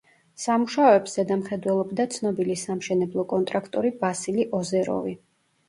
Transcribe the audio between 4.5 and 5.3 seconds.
ოზეროვი.